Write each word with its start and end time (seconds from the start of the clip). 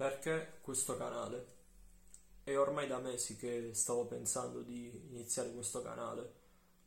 Perché 0.00 0.60
questo 0.62 0.96
canale? 0.96 1.46
È 2.42 2.56
ormai 2.56 2.86
da 2.86 2.96
mesi 2.96 3.36
che 3.36 3.74
stavo 3.74 4.06
pensando 4.06 4.62
di 4.62 5.08
iniziare 5.10 5.52
questo 5.52 5.82
canale, 5.82 6.32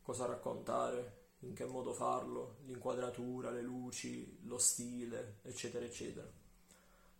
cosa 0.02 0.26
raccontare, 0.26 1.28
in 1.42 1.54
che 1.54 1.64
modo 1.64 1.92
farlo, 1.92 2.56
l'inquadratura, 2.66 3.52
le 3.52 3.62
luci, 3.62 4.40
lo 4.46 4.58
stile, 4.58 5.36
eccetera, 5.42 5.84
eccetera. 5.84 6.28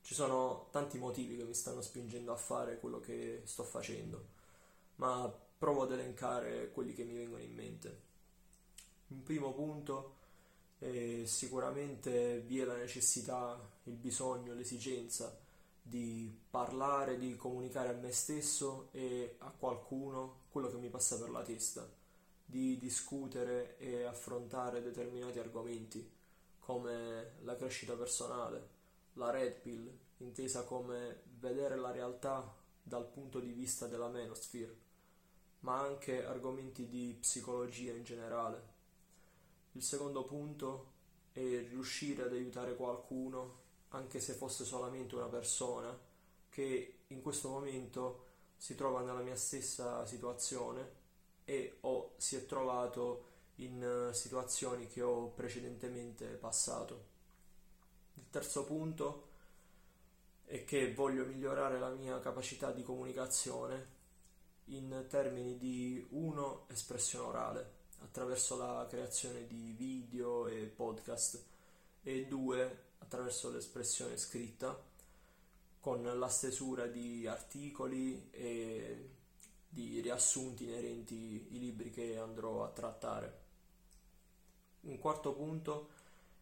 Ci 0.02 0.14
sono 0.14 0.66
tanti 0.72 0.98
motivi 0.98 1.36
che 1.36 1.44
mi 1.44 1.54
stanno 1.54 1.80
spingendo 1.80 2.32
a 2.32 2.36
fare 2.36 2.80
quello 2.80 2.98
che 2.98 3.42
sto 3.44 3.62
facendo, 3.62 4.26
ma 4.96 5.32
provo 5.56 5.84
ad 5.84 5.92
elencare 5.92 6.72
quelli 6.72 6.92
che 6.92 7.04
mi 7.04 7.14
vengono 7.14 7.44
in 7.44 7.54
mente. 7.54 8.00
Un 9.10 9.22
primo 9.22 9.52
punto 9.52 10.16
è 10.76 11.22
sicuramente 11.24 12.40
vi 12.40 12.58
è 12.58 12.64
la 12.64 12.74
necessità, 12.74 13.56
il 13.84 13.94
bisogno, 13.94 14.54
l'esigenza 14.54 15.42
di 15.86 16.34
parlare, 16.48 17.18
di 17.18 17.36
comunicare 17.36 17.90
a 17.90 17.92
me 17.92 18.10
stesso 18.10 18.88
e 18.92 19.36
a 19.40 19.50
qualcuno 19.50 20.44
quello 20.48 20.70
che 20.70 20.78
mi 20.78 20.88
passa 20.88 21.18
per 21.18 21.28
la 21.28 21.42
testa, 21.42 21.86
di 22.42 22.78
discutere 22.78 23.76
e 23.76 24.04
affrontare 24.04 24.80
determinati 24.82 25.38
argomenti 25.38 26.10
come 26.58 27.32
la 27.42 27.54
crescita 27.54 27.92
personale, 27.92 28.68
la 29.14 29.28
red 29.28 29.60
pill, 29.60 29.94
intesa 30.18 30.64
come 30.64 31.20
vedere 31.38 31.76
la 31.76 31.90
realtà 31.90 32.50
dal 32.82 33.06
punto 33.06 33.38
di 33.38 33.52
vista 33.52 33.86
della 33.86 34.08
manosphere, 34.08 34.74
ma 35.60 35.80
anche 35.80 36.24
argomenti 36.24 36.88
di 36.88 37.14
psicologia 37.20 37.92
in 37.92 38.04
generale. 38.04 38.72
Il 39.72 39.82
secondo 39.82 40.24
punto 40.24 40.92
è 41.32 41.40
riuscire 41.40 42.22
ad 42.22 42.32
aiutare 42.32 42.74
qualcuno 42.74 43.63
anche 43.94 44.20
se 44.20 44.34
fosse 44.34 44.64
solamente 44.64 45.14
una 45.14 45.28
persona 45.28 45.96
che 46.48 46.98
in 47.08 47.22
questo 47.22 47.48
momento 47.48 48.26
si 48.56 48.74
trova 48.74 49.02
nella 49.02 49.20
mia 49.20 49.36
stessa 49.36 50.04
situazione 50.06 51.02
e 51.44 51.78
o 51.80 52.14
si 52.16 52.36
è 52.36 52.44
trovato 52.46 53.32
in 53.56 53.82
eh, 53.82 54.14
situazioni 54.14 54.86
che 54.88 55.02
ho 55.02 55.28
precedentemente 55.28 56.26
passato. 56.26 57.12
Il 58.14 58.28
terzo 58.30 58.64
punto 58.64 59.28
è 60.44 60.64
che 60.64 60.92
voglio 60.92 61.24
migliorare 61.24 61.78
la 61.78 61.90
mia 61.90 62.18
capacità 62.20 62.72
di 62.72 62.82
comunicazione 62.82 63.92
in 64.66 65.06
termini 65.08 65.56
di 65.58 66.04
uno 66.10 66.66
espressione 66.68 67.26
orale 67.26 67.72
attraverso 68.00 68.56
la 68.56 68.86
creazione 68.88 69.46
di 69.46 69.74
video 69.76 70.46
e 70.46 70.66
podcast 70.66 71.52
e 72.04 72.26
due 72.26 72.92
attraverso 72.98 73.50
l'espressione 73.50 74.16
scritta 74.16 74.80
con 75.80 76.02
la 76.02 76.28
stesura 76.28 76.86
di 76.86 77.26
articoli 77.26 78.30
e 78.30 79.10
di 79.68 80.00
riassunti 80.00 80.64
inerenti 80.64 81.48
ai 81.50 81.58
libri 81.58 81.90
che 81.90 82.16
andrò 82.16 82.64
a 82.64 82.70
trattare. 82.70 83.42
Un 84.82 84.98
quarto 84.98 85.34
punto 85.34 85.90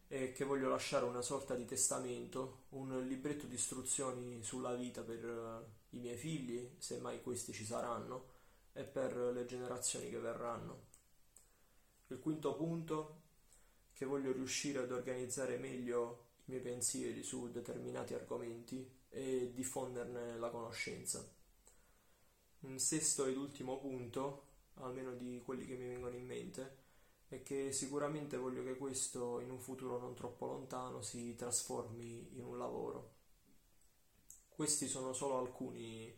è 0.07 0.31
che 0.31 0.43
voglio 0.45 0.69
lasciare 0.69 1.05
una 1.05 1.21
sorta 1.21 1.55
di 1.55 1.65
testamento, 1.65 2.65
un 2.69 3.05
libretto 3.07 3.47
di 3.47 3.55
istruzioni 3.55 4.43
sulla 4.43 4.75
vita 4.75 5.01
per 5.01 5.25
eh, 5.25 5.95
i 5.97 5.99
miei 5.99 6.17
figli, 6.17 6.75
se 6.77 6.99
mai 6.99 7.21
questi 7.21 7.51
ci 7.51 7.65
saranno, 7.65 8.31
e 8.73 8.83
per 8.83 9.15
le 9.15 9.45
generazioni 9.45 10.09
che 10.09 10.19
verranno. 10.19 10.91
Il 12.07 12.19
quinto 12.19 12.53
punto 12.55 13.22
che 13.93 14.05
voglio 14.05 14.31
riuscire 14.31 14.79
ad 14.79 14.91
organizzare 14.91 15.57
meglio 15.57 16.31
i 16.45 16.51
miei 16.51 16.61
pensieri 16.61 17.23
su 17.23 17.49
determinati 17.51 18.13
argomenti 18.13 19.01
e 19.09 19.51
diffonderne 19.53 20.37
la 20.37 20.49
conoscenza. 20.49 21.25
Un 22.61 22.79
sesto 22.79 23.25
ed 23.25 23.37
ultimo 23.37 23.79
punto, 23.79 24.47
almeno 24.75 25.13
di 25.13 25.41
quelli 25.43 25.65
che 25.65 25.75
mi 25.75 25.87
vengono 25.87 26.15
in 26.15 26.25
mente, 26.25 26.81
è 27.27 27.43
che 27.43 27.71
sicuramente 27.71 28.37
voglio 28.37 28.63
che 28.63 28.77
questo 28.77 29.39
in 29.39 29.51
un 29.51 29.59
futuro 29.59 29.99
non 29.99 30.15
troppo 30.15 30.45
lontano 30.45 31.01
si 31.01 31.35
trasformi 31.35 32.37
in 32.37 32.43
un 32.43 32.57
lavoro. 32.57 33.11
Questi 34.49 34.87
sono 34.87 35.13
solo 35.13 35.37
alcuni 35.37 36.15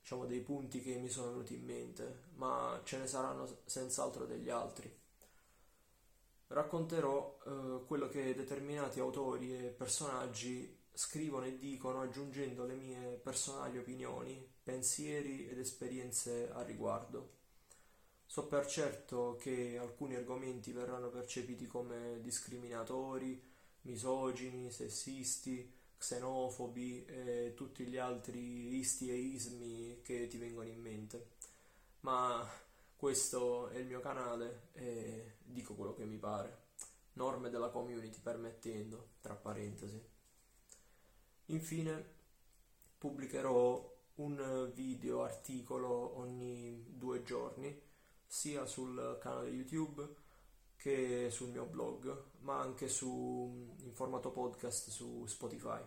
diciamo, 0.00 0.26
dei 0.26 0.40
punti 0.40 0.80
che 0.80 0.96
mi 0.96 1.08
sono 1.08 1.32
venuti 1.32 1.54
in 1.54 1.64
mente, 1.64 2.24
ma 2.34 2.80
ce 2.84 2.98
ne 2.98 3.06
saranno 3.06 3.60
senz'altro 3.64 4.26
degli 4.26 4.48
altri 4.48 5.06
racconterò 6.48 7.38
eh, 7.44 7.84
quello 7.86 8.08
che 8.08 8.34
determinati 8.34 9.00
autori 9.00 9.56
e 9.56 9.68
personaggi 9.68 10.76
scrivono 10.92 11.46
e 11.46 11.56
dicono 11.58 12.00
aggiungendo 12.00 12.64
le 12.64 12.74
mie 12.74 13.20
personali 13.22 13.78
opinioni, 13.78 14.44
pensieri 14.62 15.48
ed 15.48 15.58
esperienze 15.58 16.50
a 16.50 16.62
riguardo. 16.62 17.36
So 18.26 18.46
per 18.46 18.66
certo 18.66 19.36
che 19.40 19.78
alcuni 19.78 20.16
argomenti 20.16 20.72
verranno 20.72 21.08
percepiti 21.08 21.66
come 21.66 22.20
discriminatori, 22.20 23.40
misogini, 23.82 24.70
sessisti, 24.70 25.72
xenofobi 25.96 27.04
e 27.06 27.52
tutti 27.54 27.84
gli 27.84 27.96
altri 27.96 28.76
isti 28.76 29.10
e 29.10 29.14
ismi 29.14 30.00
che 30.02 30.26
ti 30.26 30.36
vengono 30.36 30.68
in 30.68 30.80
mente. 30.80 31.30
Ma 32.00 32.46
questo 32.96 33.68
è 33.68 33.78
il 33.78 33.86
mio 33.86 34.00
canale 34.00 34.68
e 34.72 35.36
dico 35.42 35.74
pare. 36.18 36.66
Norme 37.14 37.50
della 37.50 37.70
community 37.70 38.20
permettendo, 38.20 39.14
tra 39.20 39.34
parentesi. 39.34 40.00
Infine 41.46 42.16
pubblicherò 42.98 43.96
un 44.16 44.70
video 44.74 45.22
articolo 45.22 46.18
ogni 46.18 46.84
due 46.88 47.22
giorni 47.22 47.80
sia 48.26 48.66
sul 48.66 49.18
canale 49.20 49.48
YouTube 49.48 50.06
che 50.76 51.28
sul 51.30 51.48
mio 51.50 51.64
blog, 51.64 52.24
ma 52.40 52.60
anche 52.60 52.88
su, 52.88 53.74
in 53.78 53.92
formato 53.94 54.30
podcast 54.30 54.90
su 54.90 55.26
Spotify. 55.26 55.82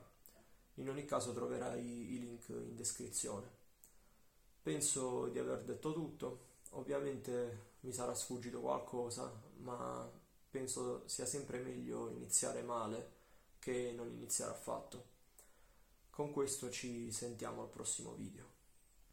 In 0.75 0.90
ogni 0.90 1.06
caso 1.06 1.34
troverai 1.34 2.13
i 2.13 2.19
link 2.19 2.50
in 2.50 2.75
descrizione. 2.75 3.59
Penso 4.62 5.28
di 5.28 5.40
aver 5.40 5.63
detto 5.63 5.94
tutto 5.94 6.50
Ovviamente 6.94 7.69
mi 7.81 7.94
sarà 7.94 8.13
sfuggito 8.13 8.59
qualcosa, 8.59 9.31
ma 9.59 10.12
penso 10.50 11.07
sia 11.07 11.25
sempre 11.25 11.59
meglio 11.59 12.09
iniziare 12.09 12.62
male 12.63 13.12
che 13.59 13.94
non 13.96 14.09
iniziare 14.12 14.52
affatto. 14.52 15.06
Con 16.09 16.31
questo 16.31 16.69
ci 16.69 17.09
sentiamo 17.13 17.62
al 17.62 17.69
prossimo 17.69 18.13
video. 18.13 18.60